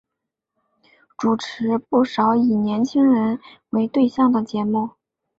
[1.15, 4.89] 主持不少以年青人为对象的节目。